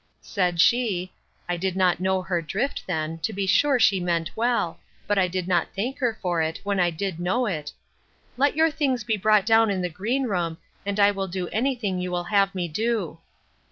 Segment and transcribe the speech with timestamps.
[0.23, 1.13] Said she,
[1.47, 5.27] (I did not know her drift then; to be sure she meant well; but I
[5.27, 7.71] did not thank her for it, when I did know it,)
[8.35, 11.75] Let your things be brought down in the green room, and I will do any
[11.75, 13.19] thing you will have me do.